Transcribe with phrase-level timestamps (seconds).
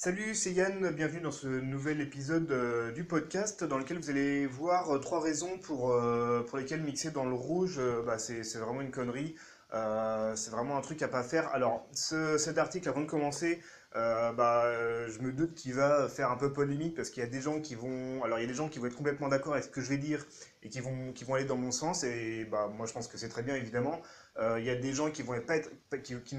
[0.00, 4.46] Salut, c'est Yann, bienvenue dans ce nouvel épisode euh, du podcast dans lequel vous allez
[4.46, 8.80] voir euh, trois raisons pour, euh, pour lesquelles mixer dans le rouge, bah, c'est vraiment
[8.80, 9.34] une connerie.
[9.72, 11.48] C'est vraiment un truc à pas faire.
[11.48, 13.60] Alors, ce- cet article, avant de commencer,
[13.92, 14.70] bah,
[15.08, 17.60] je me doute qu'il va faire un peu polémique parce qu'il y a des gens
[17.60, 19.68] qui vont, alors il y a des gens qui vont être complètement d'accord avec ce
[19.70, 20.24] que je vais dire
[20.62, 23.18] et qui vont, qui vont aller dans mon sens et bah, moi je pense que
[23.18, 24.00] c'est très bien évidemment.
[24.38, 25.26] Euh, il y a des gens qui ne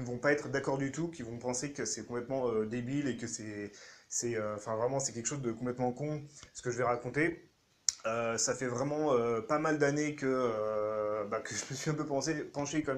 [0.04, 3.16] vont pas être d'accord du tout, qui vont penser que c'est complètement euh, débile et
[3.16, 3.72] que c'est,
[4.36, 6.22] euh, vraiment c'est quelque chose de complètement con
[6.54, 7.46] ce que je vais raconter.
[8.04, 12.50] Ça fait vraiment pas mal d'années que, bah, que je me suis un peu penché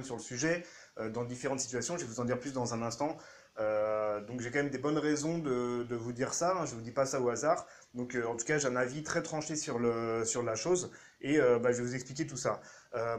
[0.04, 0.64] sur le sujet
[1.10, 1.96] dans différentes situations.
[1.96, 3.16] Je vais vous en dire plus dans un instant.
[3.58, 6.56] Donc j'ai quand même des bonnes raisons de, vous dire ça.
[6.56, 6.66] hein.
[6.66, 7.66] Je vous dis pas ça au hasard.
[7.94, 10.92] Donc en tout cas j'ai un avis très tranché sur la chose
[11.22, 12.60] et euh, bah, je vais vous expliquer tout ça.
[12.94, 13.16] Euh,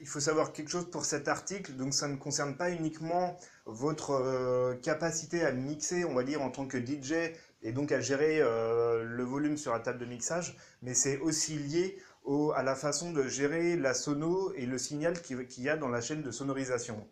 [0.00, 1.72] il faut savoir quelque chose pour cet article.
[1.74, 3.36] Donc ça ne concerne pas uniquement
[3.66, 8.00] votre euh, capacité à mixer, on va dire en tant que DJ et donc à
[8.00, 11.98] gérer euh, le volume sur la table de mixage mais c'est aussi lié
[12.56, 15.88] à la façon de gérer la sono et le signal qui- qu'il y a dans
[15.90, 17.06] la chaîne de sonorisation.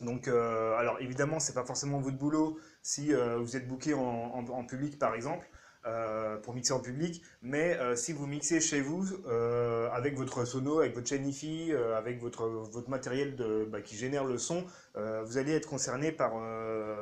[0.00, 5.14] Donc, alors évidemment, c'est pas forcément votre boulot si vous êtes booké en public, par
[5.14, 5.46] exemple,
[5.86, 10.44] euh, pour mixer en public, mais euh, si vous mixez chez vous euh, avec votre
[10.44, 13.34] sono, avec votre chaîne hi avec votre, votre matériel
[13.70, 14.64] bah, qui génère le son,
[14.94, 16.32] vous allez être concerné par,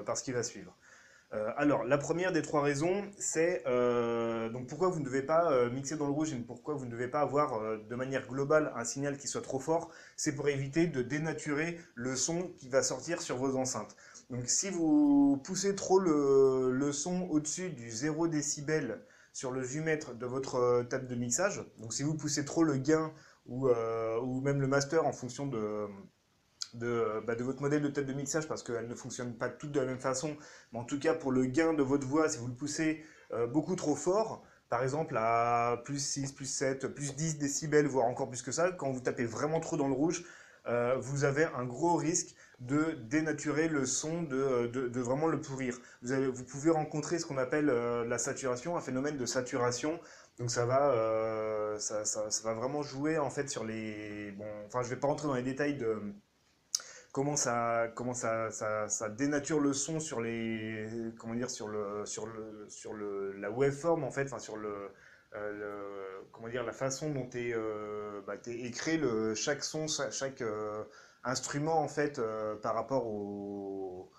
[0.05, 0.77] par ce qui va suivre.
[1.57, 3.65] Alors, la première des trois raisons, c'est
[4.53, 7.09] donc pourquoi vous ne devez pas mixer dans le rouge et pourquoi vous ne devez
[7.09, 9.91] pas avoir de manière globale un signal qui soit trop fort.
[10.17, 13.97] C'est pour éviter de dénaturer le son qui va sortir sur vos enceintes.
[14.31, 20.27] Donc, si vous poussez trop le, son au-dessus du 0 décibel sur le vumètre de
[20.27, 23.13] votre euh, table de mixage, donc si vous poussez trop le gain
[23.47, 25.87] ou, euh, même le master en fonction de
[26.75, 29.81] bah, de votre modèle de tête de mixage parce qu'elles ne fonctionnent pas toutes de
[29.81, 30.37] la même façon.
[30.73, 33.47] Mais en tout cas, pour le gain de votre voix, si vous le poussez euh,
[33.47, 38.29] beaucoup trop fort, par exemple à plus 6, plus 7, plus 10 décibels, voire encore
[38.29, 40.25] plus que ça, quand vous tapez vraiment trop dans le rouge,
[41.01, 45.79] vous avez un gros risque de dénaturer le son, de, de, de vraiment le pourrir.
[46.03, 50.01] Vous, avez, vous pouvez rencontrer ce qu'on appelle euh, la saturation, un phénomène de saturation.
[50.39, 54.33] Donc ça va, euh, ça, ça, va vraiment jouer en fait sur les...
[54.33, 56.01] Bon, enfin je vais pas rentrer dans les détails de
[57.13, 60.87] comment ça, comment ça, ça, dénature le son sur les,
[61.19, 64.91] comment dire, sur le, sur le, sur le, la waveform en fait, enfin sur le,
[65.35, 70.11] euh, comment dire, la façon dont est, euh, bah, t'es écrit le, chaque son, cha-
[70.11, 70.85] chaque euh,
[71.25, 74.11] instrument en fait euh, par rapport au,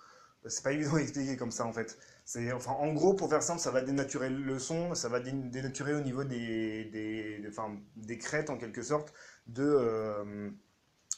[0.46, 1.98] c'est pas évident à expliquer comme ça en fait.
[2.24, 5.32] C'est, enfin, en gros, pour faire simple, ça va dénaturer le son, ça va dé-
[5.32, 7.50] dénaturer au niveau des, des, des-
[7.96, 9.12] des crêtes en quelque sorte
[9.46, 10.50] de, euh,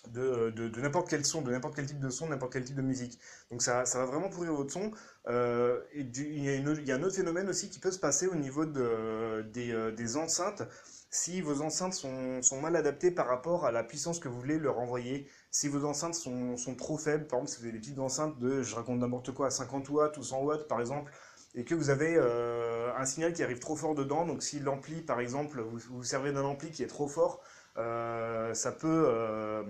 [0.09, 2.77] de, de, de n'importe quel son, de n'importe quel type de son, n'importe quel type
[2.77, 3.21] de musique.
[3.51, 4.91] Donc ça, ça va vraiment pourrir votre son.
[5.29, 6.51] Euh, il y
[6.93, 10.63] a un autre phénomène aussi qui peut se passer au niveau de, des, des enceintes.
[11.11, 14.79] Si vos enceintes sont mal adaptées par rapport à la puissance que vous voulez leur
[14.79, 18.39] envoyer, si vos enceintes sont, trop faibles, par exemple si vous avez des petites enceintes
[18.41, 21.13] de, je raconte n'importe quoi, à 50 watts ou 100 watts par exemple,
[21.55, 25.03] et que vous avez euh, un signal qui arrive trop fort dedans, donc si l'ampli
[25.03, 27.43] par exemple, vous vous servez d'un ampli qui est trop fort,
[27.79, 29.63] euh, ça peut, euh,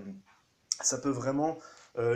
[0.81, 1.59] ça peut vraiment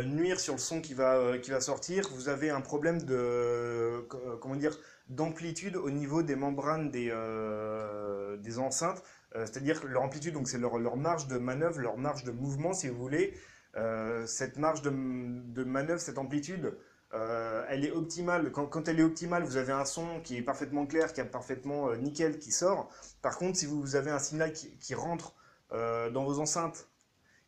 [0.06, 2.09] nuire sur le son qui va, qui va sortir.
[2.16, 4.75] Vous avez un problème de, co- comment dire,
[5.09, 7.11] d'amplitude au niveau des membranes des,
[8.39, 9.03] des enceintes.
[9.35, 12.88] C'est-à-dire leur amplitude, donc c'est leur, leur marge de manœuvre, leur marge de mouvement, si
[12.89, 13.33] vous voulez.
[13.75, 14.89] Euh, cette marge de,
[15.63, 16.75] manœuvre, cette amplitude,
[17.13, 18.51] euh, elle est optimale.
[18.51, 21.89] Quand, elle est optimale, vous avez un son qui est parfaitement clair, qui est parfaitement
[21.89, 22.89] euh, nickel, qui sort.
[23.22, 25.35] Par contre, si vous avez un signal qui, rentre
[25.72, 26.88] dans vos enceintes,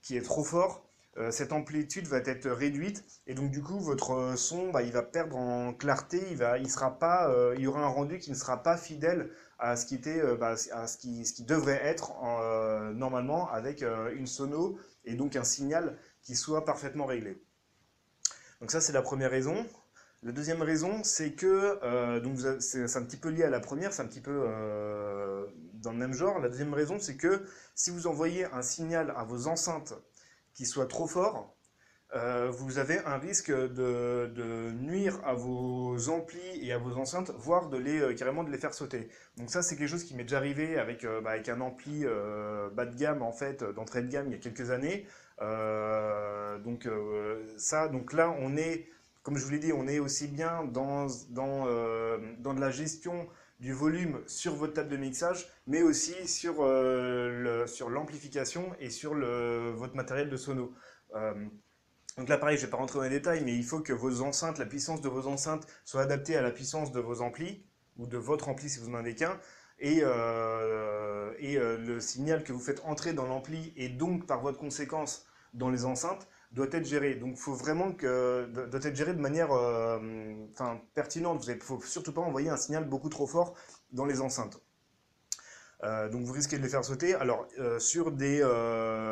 [0.01, 0.85] qui est trop fort,
[1.31, 5.35] cette amplitude va être réduite et donc du coup votre son bah, il va perdre
[5.35, 6.21] en clarté,
[6.59, 9.85] il sera pas, il y aura un rendu qui ne sera pas fidèle à ce
[9.85, 12.11] qui était, bah, à ce qui, devrait être
[12.93, 15.97] normalement avec une sono et donc un signal
[16.29, 17.41] qui soit parfaitement réglé.
[18.61, 19.65] Donc ça c'est la première raison.
[20.21, 23.93] La deuxième raison, c'est que, euh, donc c'est un petit peu lié à la première,
[23.93, 25.43] c'est un petit peu euh,
[25.73, 26.37] dans le même genre.
[26.37, 29.95] La deuxième raison, c'est que si vous envoyez un signal à vos enceintes
[30.53, 31.57] qui soit trop fort,
[32.13, 37.69] euh, vous avez un risque de, nuire à vos amplis et à vos enceintes, voire
[37.69, 39.09] de les, carrément de les faire sauter.
[39.37, 42.85] Donc ça, c'est quelque chose qui m'est déjà arrivé avec, bah, avec un ampli bas
[42.85, 45.07] de gamme, en fait, d'entrée de gamme, il y a quelques années.
[46.79, 48.87] Donc euh, ça, donc là, on est,
[49.23, 52.71] comme je vous l'ai dit, on est aussi bien dans, dans, euh, dans de la
[52.71, 53.27] gestion
[53.59, 57.29] du volume sur votre table de mixage, mais aussi sur, euh,
[57.63, 60.73] le- sur l'amplification et sur le, votre matériel de sono.
[62.17, 63.93] Donc là, pareil, je ne vais pas rentrer dans les détails, mais il faut que
[63.93, 67.63] vos enceintes, la puissance de vos enceintes soit adaptée à la puissance de vos amplis,
[67.97, 69.37] ou de votre ampli si vous en avez qu'un,
[69.79, 74.57] et, et le signal que vous faites entrer dans l'ampli, et donc par voie de
[74.57, 77.15] conséquence dans les enceintes, doit être géré.
[77.15, 79.99] Donc il faut vraiment que doit être géré de manière euh,
[80.93, 81.45] pertinente.
[81.47, 83.55] Il ne faut surtout pas envoyer un signal beaucoup trop fort
[83.91, 84.61] dans les enceintes.
[85.83, 87.13] Euh, donc vous risquez de les faire sauter.
[87.13, 88.39] Alors euh, sur des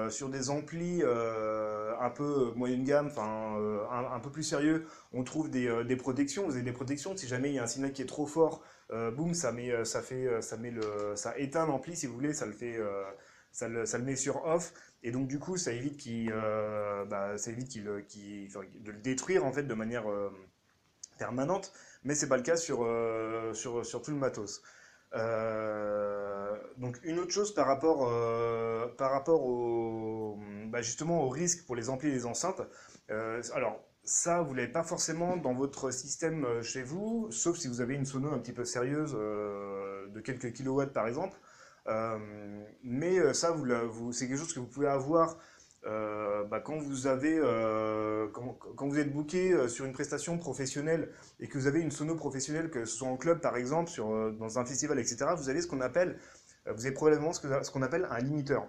[0.09, 3.55] sur des amplis un peu moyenne gamme, enfin
[3.91, 6.45] un, peu plus sérieux, on trouve des, des, protections.
[6.45, 7.15] Vous avez des protections.
[7.15, 10.01] Si jamais il y a un signal qui est trop fort, boum, ça met ça
[10.01, 12.77] fait ça met le ça éteint l'ampli si vous voulez, ça le fait
[13.57, 14.73] ça le, ça le, met sur off
[15.03, 19.51] et donc du coup ça évite qu'il bah, ça évite qu'il de le détruire en
[19.51, 20.05] fait de manière
[21.17, 21.73] permanente.
[22.03, 22.87] Mais c'est pas le cas sur
[23.53, 24.61] sur sur tout le matos.
[25.13, 30.37] Euh, donc une autre chose par rapport, euh, par rapport au,
[30.67, 32.61] bah, justement au risque pour les amplis et les enceintes.
[33.09, 37.81] Euh, alors ça, vous l'avez pas forcément dans votre système chez vous, sauf si vous
[37.81, 41.37] avez une sono un petit peu sérieuse de quelques kilowatts par exemple.
[42.83, 45.37] Mais ça, vous, vous c'est quelque chose que vous pouvez avoir
[45.87, 48.27] euh, bah, quand vous euh,
[48.97, 52.83] êtes booké euh, sur une prestation professionnelle et que vous avez une sono professionnelle, que
[52.85, 53.91] ce soit en club par exemple,
[54.37, 56.19] dans un festival, etc., vous avez ce qu'on appelle,
[56.65, 58.67] vous avez probablement ce qu'on appelle un limiteur.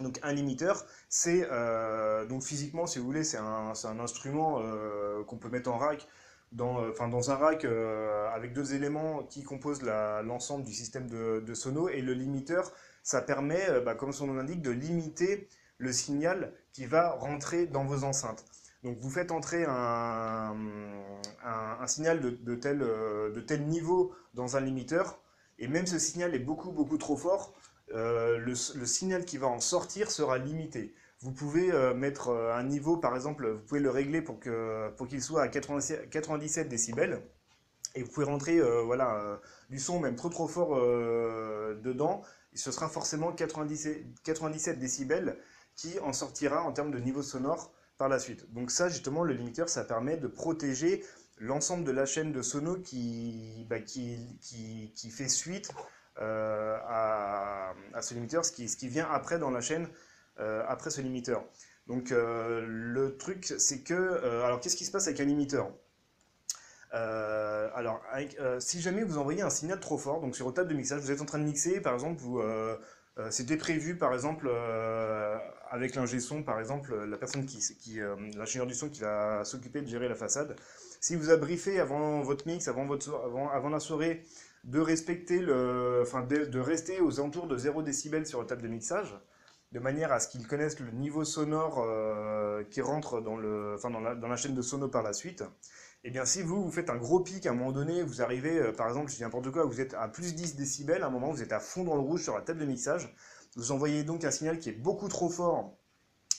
[0.00, 1.46] Donc un limiteur, c'est
[2.28, 4.62] donc physiquement, si vous voulez, c'est un, instrument
[5.26, 6.06] qu'on peut mettre en rack,
[6.52, 7.66] dans, enfin, dans un rack
[8.34, 11.88] avec deux éléments qui composent l'ensemble du système de, de, sono.
[11.88, 12.72] Et le limiteur,
[13.02, 15.48] ça permet, bah, comme son nom l'indique, de limiter
[15.78, 18.44] le signal qui va rentrer dans vos enceintes.
[18.84, 20.54] Donc vous faites entrer un,
[21.86, 25.20] signal de, tel, euh, niveau dans un limiteur,
[25.58, 27.54] et même ce signal est beaucoup beaucoup trop fort,
[27.94, 30.94] euh, le, signal qui va en sortir sera limité.
[31.20, 34.52] Vous pouvez euh, mettre un niveau, par exemple, vous pouvez le régler pour qu'il
[34.96, 37.22] pour qu'il soit à 97 décibels,
[37.94, 42.22] et vous pouvez rentrer voilà, du son même trop trop fort dedans,
[42.52, 45.38] et ce sera forcément 97, 97 décibels,
[45.74, 48.52] qui en sortira en termes de niveau sonore par la suite.
[48.52, 51.04] Donc ça, justement, le limiteur, ça permet de protéger
[51.38, 55.70] l'ensemble de la chaîne de sono qui, bah, qui, qui, fait suite
[56.20, 59.88] euh, à, à, ce limiteur, ce qui, ce qui vient après dans la chaîne, euh,
[60.38, 61.44] après ce limiteur.
[61.86, 64.42] Donc euh, le truc, c'est que...
[64.44, 65.70] alors qu'est-ce qui se passe avec un limiteur?
[66.92, 68.02] Alors,
[68.58, 71.10] si jamais vous envoyez un signal trop fort, donc sur votre table de mixage, vous
[71.10, 72.42] êtes en train de mixer, par exemple, vous,
[73.30, 74.48] c'était prévu, par exemple,
[75.70, 79.44] avec l'ingé son, par exemple, la personne qui, qui euh, l'ingénieur du son qui va
[79.44, 80.56] s'occuper de gérer la façade,
[81.00, 84.22] si vous a briefé avant votre mix, avant, votre, avant, avant la soirée,
[84.64, 88.68] de respecter le, enfin de, rester aux alentours de 0 décibels sur la table de
[88.68, 89.14] mixage,
[89.72, 93.90] de manière à ce qu'ils connaissent le niveau sonore euh, qui rentre dans, le, enfin
[93.90, 95.42] dans, la, dans la chaîne de sono par la suite.
[96.04, 98.22] Et eh bien si vous, vous faites un gros pic à un moment donné, vous
[98.22, 101.08] arrivez, euh, par exemple, je dis n'importe quoi, vous êtes à plus 10 décibels, à
[101.08, 103.12] un moment vous êtes à fond dans le rouge sur la table de mixage,
[103.56, 105.76] vous envoyez donc un signal qui est beaucoup trop fort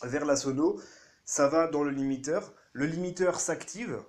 [0.04, 0.80] vers la sono.
[1.26, 2.54] Ça va dans le limiteur.
[2.74, 4.00] Le limiteur s'active.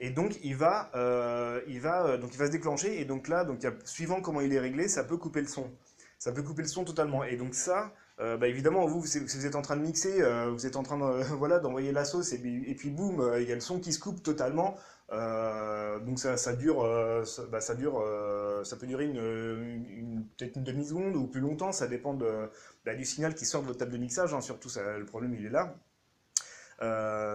[0.00, 3.44] Et donc il va, euh, il va, donc il va se déclencher et donc là,
[3.44, 5.70] donc suivant comment il est réglé, ça peut couper le son.
[6.18, 7.24] Ça peut couper le son totalement.
[7.24, 10.66] Et donc ça, euh, bah évidemment, vous, si vous êtes en train de mixer, vous
[10.66, 10.98] êtes en train
[11.36, 13.92] voilà, d'envoyer la sauce et puis, et puis boum, il y a le son qui
[13.92, 14.76] se coupe totalement.
[15.10, 20.56] Euh, donc ça, ça dure, euh, bah, ça, dure, euh, ça peut durer une, peut-être
[20.56, 22.50] une demi-seconde ou plus longtemps, ça dépend de,
[22.84, 25.46] bah, du signal qui sort de votre table de mixage, hein, surtout le problème il
[25.46, 25.74] est là.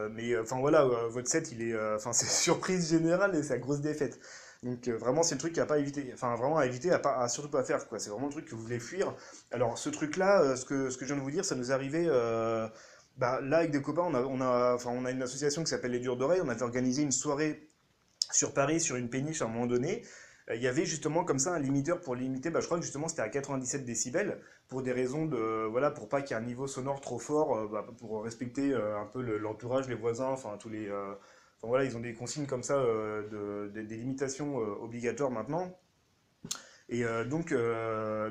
[0.10, 3.82] mais enfin voilà, votre set il est, enfin c'est surprise générale et c'est la grosse
[3.82, 4.20] défaite.
[4.63, 7.27] Donc vraiment c'est le truc à pas éviter, enfin vraiment à éviter, à, pas, à
[7.27, 8.00] surtout pas faire quoi.
[8.00, 9.13] C'est vraiment le truc que vous voulez fuir.
[9.51, 11.72] Alors ce truc là, ce que ce que je viens de vous dire, ça nous
[11.72, 12.08] est arrivé
[13.17, 15.70] bah, là, avec des copains, on a, on a, enfin, on a une association qui
[15.70, 16.41] s'appelle Les Durs d'Oreilles.
[16.43, 17.67] On avait organisé une soirée
[18.32, 20.03] sur Paris, sur une péniche à un moment donné.
[20.50, 22.84] Euh, il y avait justement comme ça un limiteur pour limiter, bah, je crois que
[22.84, 26.43] justement c'était à 97 décibels, pour des raisons de, voilà, pour pas qu'il y ait
[26.43, 30.29] un niveau sonore trop fort, euh, bah, pour respecter euh, un peu l'entourage, les voisins,
[30.29, 30.89] enfin tous les...
[31.63, 35.72] Enfin, voilà, ils ont des consignes comme ça, de, des limitations obligatoires maintenant.
[36.89, 37.53] Et donc,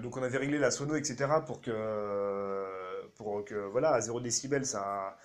[0.02, 1.26] donc on avait réglé la sono, etc.
[1.46, 1.72] pour que
[3.16, 5.16] pour que voilà, à 0 décibel, ça,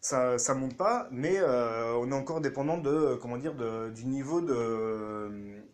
[0.00, 3.54] ça, ça monte pas, mais euh, on est encore dépendant de, comment dire,
[3.92, 4.40] du niveau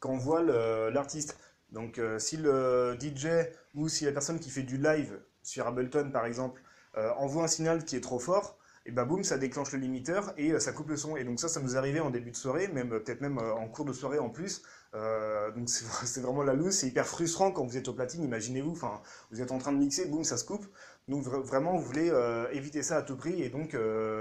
[0.00, 0.42] qu'envoie
[0.90, 1.38] l'artiste.
[1.70, 3.28] Donc euh, si le DJ
[3.74, 6.62] ou si la personne qui fait du live sur Ableton par exemple
[6.98, 10.32] euh, envoie un signal qui est trop fort, et bah boum, ça déclenche le limiteur
[10.36, 11.16] et ça coupe le son.
[11.16, 13.84] Et donc ça, ça nous arrivait en début de soirée, même peut-être même en cours
[13.84, 14.62] de soirée en plus.
[14.92, 19.00] donc c'est vraiment la loose, c'est hyper frustrant quand vous êtes au platine, imaginez-vous, enfin
[19.30, 20.66] vous êtes en train de mixer, boum, ça se coupe.
[21.08, 22.12] Donc vraiment, vous voulez
[22.52, 23.42] éviter ça à tout prix.
[23.42, 23.76] Et donc,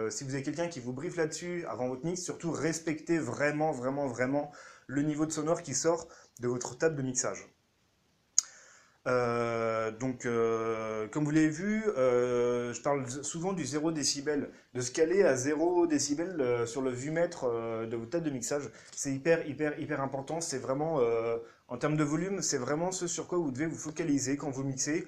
[0.10, 4.08] si vous avez quelqu'un qui vous briefe là-dessus avant votre mix, surtout respectez vraiment, vraiment,
[4.08, 4.52] vraiment
[4.88, 6.08] le niveau de sonore qui sort
[6.40, 7.48] de votre table de mixage.
[9.08, 14.82] Euh, donc, euh, comme vous l'avez vu, euh, je parle souvent du 0 décibel, de
[14.82, 17.46] se caler à 0 décibel sur le vumètre
[17.88, 18.70] de votre table de mixage.
[18.96, 20.42] C'est hyper, hyper, hyper important.
[20.42, 21.00] C'est vraiment,
[21.68, 24.64] en termes de volume, c'est vraiment ce sur quoi vous devez vous focaliser quand vous
[24.64, 25.08] mixez.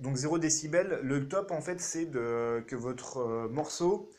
[0.00, 4.10] donc 0 décibel, le top en fait, c'est que votre morceau,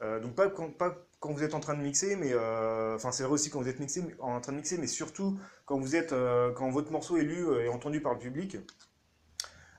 [0.00, 3.32] donc pas, pas quand vous êtes en train de mixer, mais euh, enfin c'est vrai
[3.32, 6.52] aussi quand vous êtes mixé, en train de mixer, mais surtout quand vous êtes, euh,
[6.52, 8.58] quand votre morceau est lu et entendu par le public,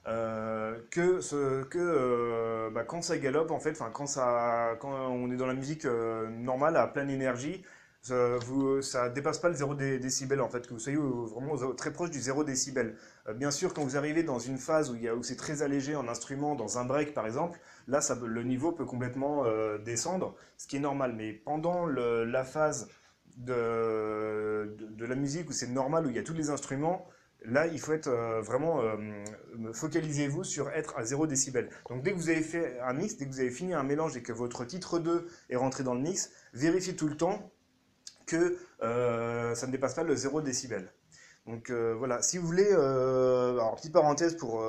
[0.07, 5.31] euh, que, ce, que bah, quand ça galope en fait, enfin quand ça, quand on
[5.31, 7.63] est dans la musique normale à pleine énergie,
[8.03, 8.79] ça, vous,
[9.15, 12.43] dépasse pas le 0 décibel en fait, que vous soyez vraiment très proche du 0
[12.43, 12.95] décibel.
[13.35, 16.55] bien sûr, quand vous arrivez dans une phase où, où c'est très allégé en instrument,
[16.55, 20.77] dans un break par exemple, Là, ça, le niveau peut complètement euh, descendre, ce qui
[20.77, 21.13] est normal.
[21.15, 22.89] Mais pendant la phase
[23.37, 27.05] de, de, la musique où c'est normal, où il y a tous les instruments,
[27.43, 28.95] là, il faut être euh, vraiment, euh,
[29.73, 31.69] focalisez-vous sur être à 0 décibel.
[31.89, 34.15] Donc dès que vous avez fait un mix, dès que vous avez fini un mélange
[34.15, 37.51] et que votre titre 2 est rentré dans le mix, vérifiez tout le temps
[38.25, 40.91] que ça ne dépasse pas le 0 décibel.
[41.45, 44.63] Donc voilà, si vous voulez, alors petite parenthèse pour,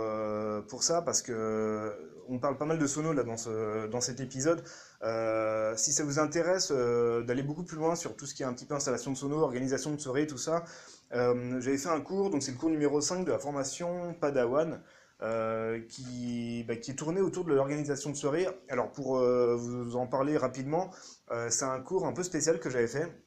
[0.68, 1.92] pour ça, parce que
[2.28, 4.62] on parle pas mal de sono là dans, ce, dans cet épisode.
[5.02, 8.46] Euh, si ça vous intéresse euh, d'aller beaucoup plus loin sur tout ce qui est
[8.46, 10.64] un petit peu installation de sono, organisation de soirée, tout ça,
[11.12, 14.80] euh, j'avais fait un cours, donc c'est le cours numéro 5 de la formation Padawan.
[15.88, 18.46] qui, bah, qui est tourné autour de l'organisation de soirée.
[18.68, 20.90] Alors pour vous en parler rapidement,
[21.48, 23.23] c'est un cours un peu spécial que j'avais fait.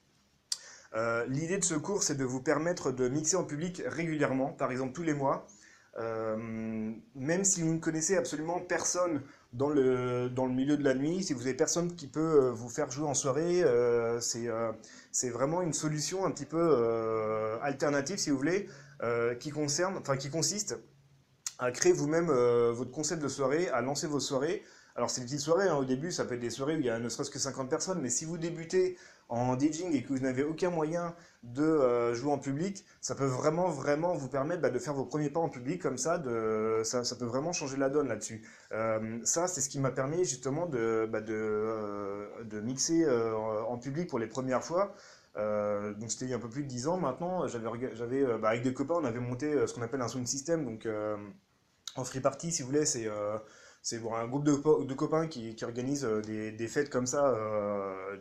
[1.27, 4.93] L'idée de ce cours, c'est de vous permettre de mixer en public régulièrement, par exemple
[4.93, 5.45] tous les mois,
[5.99, 9.21] euh, même si vous ne connaissez absolument personne
[9.53, 12.51] dans le, dans le milieu de la nuit, si vous avez personne qui peut euh,
[12.51, 18.29] vous faire jouer en soirée, euh, c'est vraiment une solution un petit peu alternative, si
[18.29, 18.69] vous voulez,
[19.39, 20.77] qui, concerne, qui consiste
[21.59, 24.63] à créer vous-même votre concept de soirée, à lancer vos soirées.
[24.97, 26.85] Alors c'est une petite soirée, hein, au début ça peut être des soirées où il
[26.85, 28.97] y a ne serait-ce que 50 personnes, mais si vous débutez
[29.29, 31.13] en DJing et que vous n'avez aucun moyen
[31.43, 35.05] de euh, jouer en public, ça peut vraiment, vraiment vous permettre bah, de faire vos
[35.05, 36.19] premiers pas en public comme ça,
[36.83, 38.41] ça, peut vraiment changer la donne là-dessus.
[38.71, 43.07] Euh, ça, c'est ce qui m'a permis justement de, bah, euh, mixer
[43.69, 44.95] en public pour les premières fois.
[45.35, 48.49] donc c'était il y a un peu plus de 10 ans maintenant, j'avais, j'avais bah,
[48.49, 50.87] avec des copains, on avait monté ce qu'on appelle un sound system, donc
[51.95, 53.07] en free party si vous voulez, c'est
[53.87, 57.33] c'est un groupe de, de copains qui, qui organisent des, des, fêtes comme ça,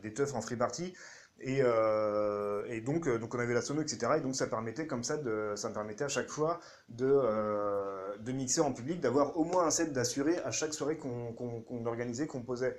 [0.00, 0.94] des teufs en free party.
[1.40, 4.12] Et, euh, et donc, euh, donc on avait la sono, etc.
[4.16, 5.18] Et donc ça permettait comme ça,
[5.56, 9.66] ça me permettait à chaque fois de, euh, de mixer en public, d'avoir au moins
[9.66, 12.76] un set d'assuré à chaque soirée qu'on organisait, qu'on posait.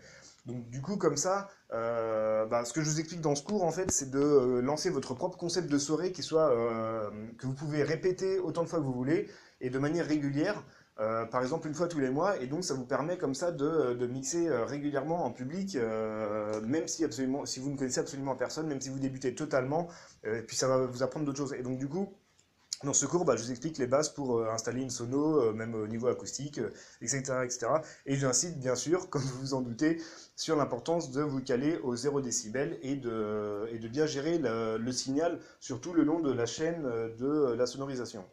[0.47, 3.71] Donc du coup, comme ça, bah, ce que je vous explique dans ce cours, en
[3.71, 6.49] fait, c'est de lancer votre propre concept de soirée qui soit,
[7.37, 9.29] que vous pouvez répéter autant de fois que vous voulez
[9.61, 10.63] et de manière régulière.
[10.99, 13.51] Euh, par exemple une fois tous les mois, et donc ça vous permet comme ça
[13.51, 18.35] de, mixer euh, régulièrement en public, euh, même si, absolument, si vous ne connaissez absolument
[18.35, 19.87] personne, même si vous débutez totalement,
[20.23, 21.53] et puis ça va vous apprendre d'autres choses.
[21.53, 22.13] Et donc du coup,
[22.83, 25.87] dans ce cours, bah, je vous explique les bases pour installer une sono, même au
[25.87, 26.59] niveau acoustique,
[27.01, 27.67] etc., etc.
[28.05, 30.01] Et j'incite bien sûr, comme vous vous en doutez,
[30.35, 34.77] sur l'importance de vous caler au 0 décibel et de, et de bien gérer le,
[34.77, 36.83] le signal, surtout le long de la chaîne
[37.17, 38.25] de la sonorisation.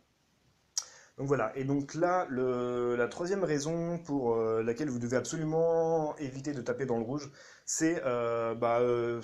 [1.17, 6.53] Donc voilà, et donc là, la troisième raison pour euh, laquelle vous devez absolument éviter
[6.53, 7.31] de taper dans le rouge,
[7.65, 9.21] c'est euh, bah, euh,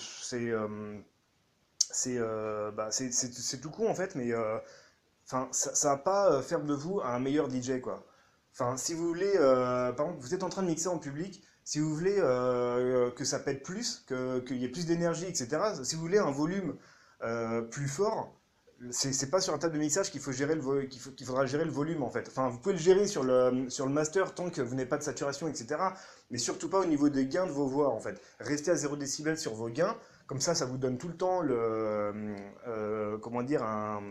[2.70, 4.30] bah, c'est tout con en fait, mais
[5.24, 8.06] ça, ça va pas faire de vous un meilleur DJ quoi.
[8.52, 11.80] Enfin, si vous voulez, par exemple, vous êtes en train de mixer en public, si
[11.80, 15.48] vous voulez que ça pète plus, qu'il y ait plus d'énergie, etc.,
[15.82, 16.76] si vous voulez un volume
[17.70, 18.39] plus fort,
[18.90, 21.70] c'est pas sur un table de mixage qu'il faut gérer le qu'il faudra gérer le
[21.70, 22.28] volume en fait.
[22.28, 24.96] Enfin, vous pouvez le gérer sur le sur le master tant que vous n'avez pas
[24.96, 25.80] de saturation, etc.
[26.30, 28.20] Mais surtout pas au niveau des gains de vos voix en fait.
[28.38, 29.96] Restez à 0 décibel sur vos gains,
[30.26, 32.14] comme ça, ça vous donne tout le temps le
[32.66, 34.02] euh, comment dire un,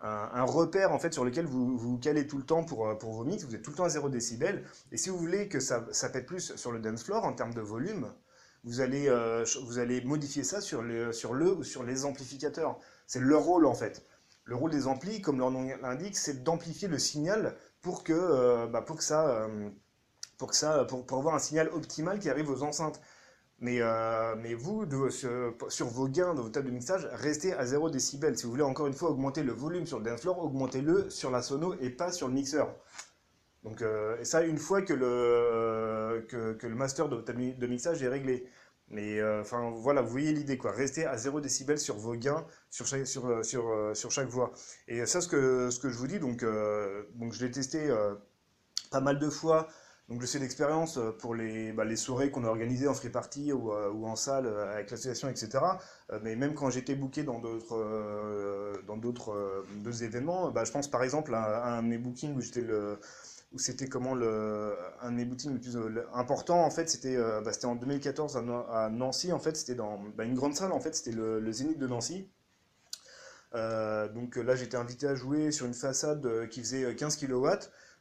[0.00, 3.24] un, repère en fait sur lequel vous vous calez tout le temps pour pour vos
[3.24, 3.44] mix.
[3.44, 4.64] Vous êtes tout le temps à 0 décibel.
[4.92, 7.54] Et si vous voulez que ça ça pète plus sur le dance floor en termes
[7.54, 8.12] de volume,
[8.64, 12.78] vous allez euh, vous allez modifier ça sur le sur le ou sur les amplificateurs.
[13.06, 14.04] C'est leur rôle en fait.
[14.44, 18.66] Le rôle des amplis, comme leur nom l'indique, c'est d'amplifier le signal pour que, euh,
[18.66, 19.70] bah, pour que ça, euh,
[20.38, 23.00] pour que ça, pour, avoir un signal optimal qui arrive aux enceintes.
[23.60, 27.64] Mais, euh, mais vous, de, sur, vos gains de vos tables de mixage, restez à
[27.64, 28.36] 0 décibel.
[28.36, 31.30] Si vous voulez encore une fois augmenter le volume sur le dance floor, augmentez-le sur
[31.30, 32.74] la sono et pas sur le mixeur.
[33.64, 33.82] Donc,
[34.20, 38.46] et ça, une fois que le, que, le master de, mixage est réglé.
[38.90, 40.70] Mais enfin voilà, vous voyez l'idée quoi.
[40.70, 44.52] Restez à 0 décibel sur vos gains sur chaque, voix.
[44.86, 46.44] Et ça, ce que, ce que je vous dis, donc,
[47.14, 47.90] donc je l'ai testé
[48.90, 49.66] pas mal de fois
[50.10, 53.08] donc je sais d'expérience euh, pour les, bah, les soirées qu'on a organisées en free
[53.08, 55.64] party ou, euh, en salle euh, avec l'association, etc.
[56.22, 57.74] mais même quand j'étais booké dans d'autres
[59.82, 62.98] dans événements, bah, je pense par exemple à, un de mes bookings où j'étais le
[63.54, 65.78] où c'était comment le un de mes bookings le plus
[66.12, 70.24] important en fait c'était bah, c'était en 2014 à, Nancy en fait c'était dans bah,
[70.24, 72.28] une grande salle en fait c'était le, le, Zénith de Nancy
[73.52, 77.48] donc là j'étais invité à jouer sur une façade qui faisait 15 kW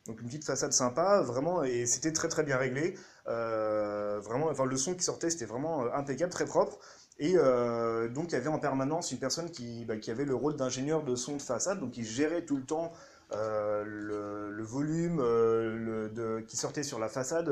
[0.05, 2.95] donc une petite façade sympa, vraiment, et c'était très très bien réglé.
[3.27, 6.77] Euh, vraiment, enfin le son qui sortait, c'était vraiment euh, impeccable, très propre.
[7.19, 10.36] Et euh, donc il y avait en permanence une personne qui, bah, qui avait le
[10.36, 12.91] rôle d'ingénieur de son de façade, donc il gérait tout le temps
[13.32, 17.51] le, volume de, qui sortait sur la façade,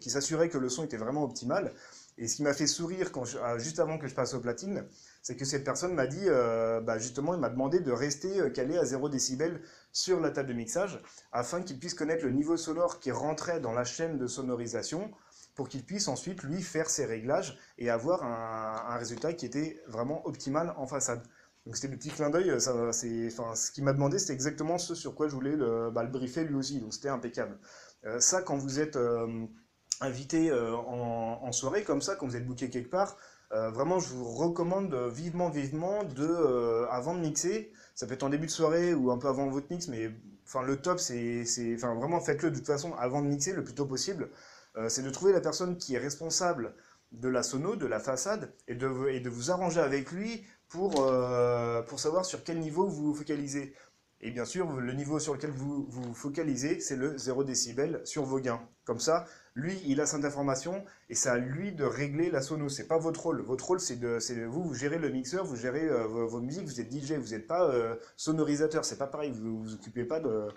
[0.00, 1.72] qui s'assurait que le son était vraiment optimal.
[2.18, 3.10] Et ce qui m'a fait sourire
[3.42, 4.86] ah, juste avant que je passe au platine,
[5.22, 8.48] c'est que cette personne m'a dit, euh, bah, justement, il m'a demandé de rester euh,
[8.48, 9.60] calé à 0 décibel
[9.92, 13.72] sur la table de mixage, afin qu'il puisse connaître le niveau sonore qui rentrait dans
[13.72, 15.10] la chaîne de sonorisation,
[15.54, 20.26] pour qu'il puisse ensuite, lui, faire ses réglages et avoir un, résultat qui était vraiment
[20.26, 21.22] optimal en façade.
[21.66, 25.14] Donc c'était le petit clin d'œil, enfin, ce qu'il m'a demandé, c'était exactement ce sur
[25.14, 27.58] quoi je voulais le, bah, briefer lui aussi, donc c'était impeccable.
[28.04, 28.96] Euh, ça, quand vous êtes
[30.00, 33.16] invité euh, en, soirée comme ça, quand vous êtes booké quelque part,
[33.52, 38.24] euh, vraiment, je vous recommande vivement, vivement de, euh, avant de mixer, ça peut être
[38.24, 40.10] en début de soirée ou un peu avant votre mix, mais
[40.44, 41.44] enfin le top, c'est,
[41.76, 44.28] vraiment faites-le de toute façon avant de mixer le plus tôt possible.
[44.88, 46.74] c'est de trouver la personne qui est responsable
[47.12, 51.06] de la sono, de la façade, et de, vous arranger avec lui pour,
[51.88, 53.74] pour savoir sur quel niveau vous vous focalisez.
[54.22, 58.24] Et bien sûr, le niveau sur lequel vous vous focalisez, c'est le 0 décibel sur
[58.24, 58.66] vos gains.
[58.84, 62.68] Comme ça, lui, il a cette information et c'est à lui de régler la sono.
[62.68, 63.42] C'est pas votre rôle.
[63.42, 66.80] Votre rôle, c'est de, vous, vous gérez le mixeur, vous gérez euh, vos, musiques, vous
[66.80, 68.84] êtes DJ, vous n'êtes pas euh, sonorisateur.
[68.86, 69.32] C'est pas pareil.
[69.32, 70.48] Vous vous occupez pas de,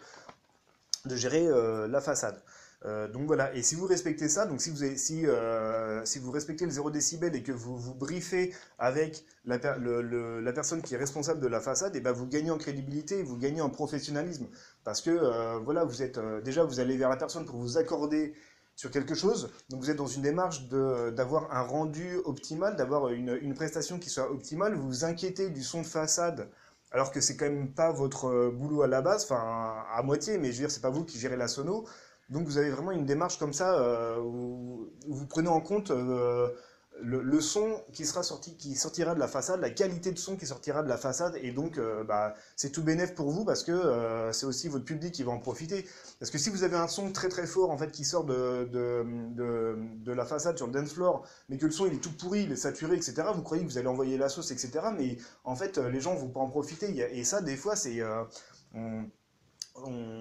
[1.06, 2.42] de gérer euh, la façade.
[2.86, 6.32] Euh, donc voilà, et si vous respectez ça, donc si vous, si, euh, si vous
[6.32, 10.98] respectez le 0 décibel et que vous vous briefez avec la, la personne qui est
[10.98, 14.48] responsable de la façade, et ben vous gagnez en crédibilité, vous gagnez en professionnalisme.
[14.86, 18.34] Parce que euh, voilà, vous êtes déjà vous allez vers la personne pour vous accorder
[18.78, 23.38] sur quelque chose, donc vous êtes dans une démarche d'avoir un rendu optimal, d'avoir une,
[23.42, 26.50] une, prestation qui soit optimale, vous vous inquiétez du son de façade
[26.92, 30.48] alors que c'est quand même pas votre boulot à la base, enfin à moitié, mais
[30.48, 31.86] je veux dire c'est pas vous qui gérez la sono,
[32.30, 36.48] donc vous avez vraiment une démarche comme ça euh, où, vous prenez en compte euh,
[37.02, 40.46] le, son qui sera sorti, qui sortira de la façade, la qualité de son qui
[40.46, 44.30] sortira de la façade, et donc euh, bah, c'est tout bénéf pour vous parce que
[44.32, 45.88] c'est aussi votre public qui va en profiter.
[46.20, 48.70] Parce que si vous avez un son très très fort en fait qui sort de,
[48.72, 52.44] de, la façade sur le dance floor, mais que le son il est tout pourri,
[52.44, 55.56] il est saturé, etc., vous croyez que vous allez envoyer la sauce, etc., mais en
[55.56, 57.18] fait les gens vont pas en profiter.
[57.18, 58.02] Et ça des fois c'est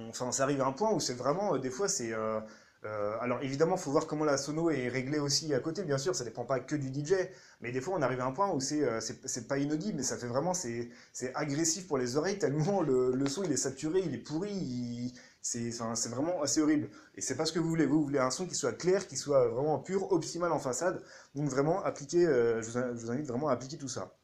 [0.08, 2.12] enfin, ça arrive à un point où c'est vraiment, euh, des fois, c'est...
[2.12, 2.40] Euh,
[2.84, 6.14] euh, alors évidemment, faut voir comment la sono est réglée aussi à côté, bien sûr,
[6.14, 7.14] ça dépend pas que du DJ,
[7.60, 10.28] mais des fois on arrive à un point où c'est pas inaudible, mais ça fait
[10.28, 10.90] vraiment, c'est
[11.34, 15.70] agressif pour les oreilles, tellement le, son il est saturé, il est pourri, c'est
[16.08, 16.88] vraiment assez horrible.
[17.16, 19.16] Et c'est pas ce que vous voulez, vous, voulez un son qui soit clair, qui
[19.16, 21.02] soit vraiment pur, optimal en façade,
[21.34, 24.17] donc vraiment appliquer, vous, je vous invite vraiment à appliquer tout ça.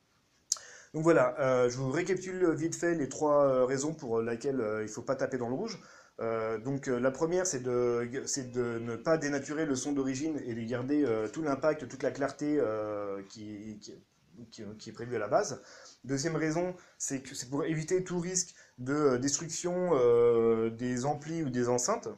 [0.94, 4.83] Donc voilà, euh, je vous récapitule vite fait les trois euh, raisons pour lesquelles euh,
[4.83, 5.80] il ne faut pas taper dans le rouge.
[6.64, 11.42] donc la première, c'est de, ne pas dénaturer le son d'origine et de garder tout
[11.42, 12.61] l'impact, toute la clarté
[13.28, 13.80] qui,
[14.52, 15.61] qui, est prévue à la base.
[16.04, 19.90] Deuxième raison, c'est pour éviter tout risque de destruction
[20.70, 22.09] des amplis ou des enceintes.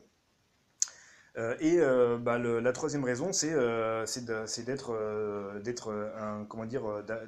[1.39, 4.07] Euh, et euh, bah, la troisième raison, c'est euh,
[4.65, 4.93] d'être,
[5.63, 5.93] d'être
[6.49, 6.83] comment dire,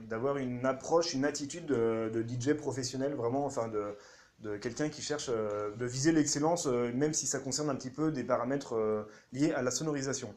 [0.08, 3.94] d'avoir une approche, une attitude de, DJ professionnel, vraiment, enfin de,
[4.40, 8.24] de quelqu'un qui cherche de viser l'excellence, même si ça concerne un petit peu des
[8.24, 10.34] paramètres liés à la sonorisation.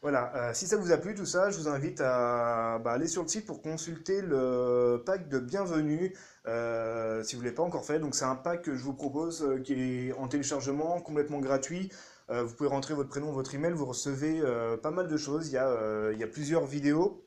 [0.00, 3.22] Voilà, si ça vous a plu tout ça, je vous invite à bah, aller sur
[3.22, 6.12] le site pour consulter le pack de bienvenue,
[6.44, 8.00] si vous ne l'avez pas encore fait.
[8.00, 11.88] Donc c'est un pack que je vous propose qui est en téléchargement, complètement gratuit.
[12.30, 15.48] Euh, vous pouvez rentrer votre prénom, votre email, vous recevez euh, pas mal de choses.
[15.48, 17.24] Il y, a, euh, il y a plusieurs vidéos,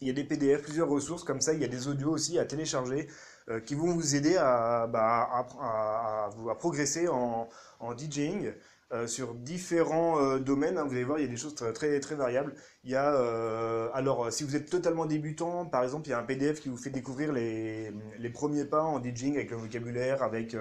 [0.00, 1.52] il y a des PDF, plusieurs ressources comme ça.
[1.54, 3.08] Il y a des audios aussi à télécharger
[3.66, 5.48] qui vont vous aider à, bah,
[6.58, 7.48] progresser en,
[7.80, 8.52] en DJing.
[9.06, 10.78] sur différents domaines.
[10.78, 10.84] hein.
[10.84, 12.54] Vous allez voir, il y a des choses très, variables.
[12.84, 13.08] Il y a,
[13.94, 16.76] alors, si vous êtes totalement débutant, par exemple, il y a un PDF qui vous
[16.76, 20.56] fait découvrir les, les premiers pas en DJing avec le vocabulaire, avec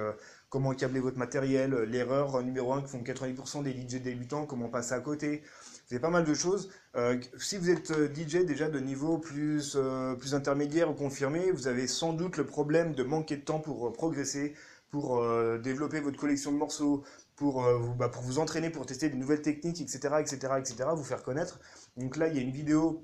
[0.49, 4.69] comment câbler votre matériel, euh, l'erreur numéro un que font 90% des DJ débutants, comment
[4.69, 5.43] passer à côté.
[5.91, 6.69] Avez pas mal de choses.
[6.95, 11.51] Euh, si vous êtes euh, DJ déjà de niveau plus, euh, plus intermédiaire ou confirmé,
[11.51, 14.53] vous avez sans doute le problème de manquer de temps pour euh, progresser,
[14.91, 17.03] pour euh, développer votre collection de morceaux,
[17.35, 20.89] pour, euh, vous, bah, pour vous entraîner, pour tester des nouvelles techniques, etc., etc., etc.,
[20.95, 21.59] vous faire connaître.
[21.97, 23.03] Donc là, il y a une vidéo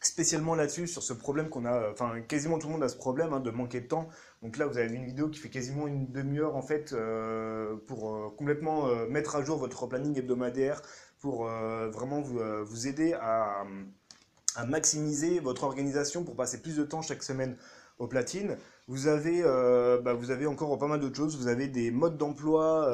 [0.00, 3.32] spécialement là-dessus, sur ce problème qu'on a, enfin quasiment tout le monde a ce problème
[3.32, 4.08] hein, de manquer de temps.
[4.42, 8.14] Donc là, vous avez une vidéo qui fait quasiment une demi-heure en fait euh, pour
[8.14, 10.80] euh, complètement euh, mettre à jour votre planning hebdomadaire,
[11.18, 13.66] pour vraiment vous, vous aider à,
[14.56, 17.58] à maximiser votre organisation pour passer plus de temps chaque semaine
[17.98, 18.56] aux platines.
[18.88, 19.42] Vous avez,
[20.02, 21.36] bah, vous avez encore pas mal d'autres choses.
[21.36, 22.90] Vous avez des modes d'emploi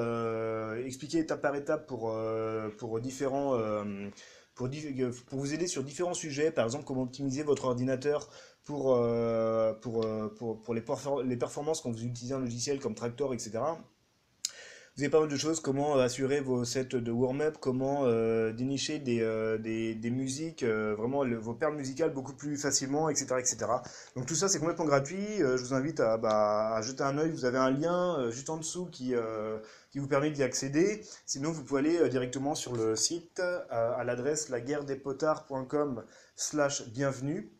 [0.84, 2.12] expliqués étape par étape pour,
[2.78, 3.56] pour différents,
[4.56, 6.50] pour, di- pour vous aider sur différents sujets.
[6.50, 8.28] Par exemple, comment optimiser votre ordinateur
[8.66, 10.82] pour, euh, pour, euh, pour, pour les,
[11.24, 13.52] les performances quand vous utilisez un logiciel comme Tractor, etc.
[14.96, 18.06] Vous avez pas mal de choses, comment euh, assurer vos sets de warm-up, comment
[18.52, 19.20] dénicher des,
[19.60, 23.36] des, des musiques, vraiment vos perles musicales beaucoup plus facilement, etc.
[23.38, 23.66] etc.
[24.16, 27.30] Donc tout ça c'est complètement gratuit, je vous invite à, bah, à jeter un œil,
[27.30, 29.14] vous avez un lien juste en dessous qui,
[29.90, 31.02] qui vous permet d'y accéder.
[31.26, 36.04] Sinon vous pouvez aller directement sur le site à l'adresse laguerredespotards.com
[36.36, 37.55] slash bienvenue,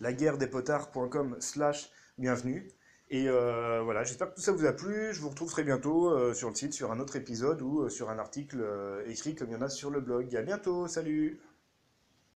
[0.00, 2.68] laguerredespotards.com slash bienvenue.
[3.10, 5.12] Et euh, voilà, j'espère que tout ça vous a plu.
[5.12, 7.88] Je vous retrouve très bientôt euh, sur le site, sur un autre épisode ou euh,
[7.88, 8.64] sur un article
[9.06, 10.34] écrit comme il y en a sur le blog.
[10.36, 11.40] À bientôt, salut!